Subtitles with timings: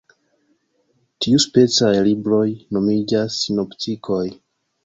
[1.25, 2.41] Tiuspecaj libroj
[2.79, 4.23] nomiĝas sinoptikoj.